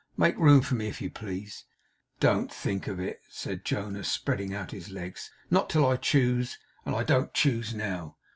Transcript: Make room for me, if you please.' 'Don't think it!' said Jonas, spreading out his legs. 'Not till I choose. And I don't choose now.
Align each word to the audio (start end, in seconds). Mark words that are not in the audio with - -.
Make 0.17 0.35
room 0.39 0.61
for 0.61 0.73
me, 0.73 0.87
if 0.87 0.99
you 0.99 1.11
please.' 1.11 1.63
'Don't 2.19 2.51
think 2.51 2.87
it!' 2.87 3.21
said 3.29 3.63
Jonas, 3.63 4.11
spreading 4.11 4.51
out 4.51 4.71
his 4.71 4.89
legs. 4.89 5.29
'Not 5.51 5.69
till 5.69 5.85
I 5.85 5.95
choose. 5.95 6.57
And 6.87 6.95
I 6.95 7.03
don't 7.03 7.35
choose 7.35 7.75
now. 7.75 8.17